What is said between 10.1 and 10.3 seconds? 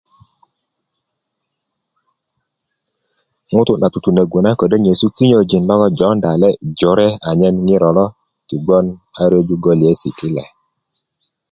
ti